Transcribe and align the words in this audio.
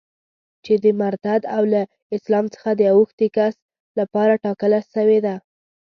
چي 0.63 0.73
د 0.83 0.85
مرتد 1.01 1.41
او 1.55 1.63
له 1.73 1.81
اسلام 2.15 2.45
څخه 2.53 2.69
د 2.75 2.81
اوښتي 2.95 3.27
کس 3.37 3.55
لپاره 3.99 4.33
ټاکله 4.43 4.79
سوې 4.93 5.19
ده. 5.25 5.35